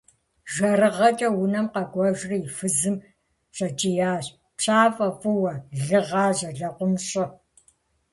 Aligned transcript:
ЖэрыгъэкӀэ 0.53 1.29
унэм 1.41 1.67
къэкӀуэжри 1.73 2.37
и 2.47 2.49
фызым 2.57 2.95
щӀэкӀиящ:- 3.55 4.25
ПщафӀэ 4.57 5.07
фӀыуэ! 5.19 5.53
Лы 5.85 5.99
гъажьэ! 6.07 6.49
Лэкъум 6.57 6.93
щӀы! 7.07 7.25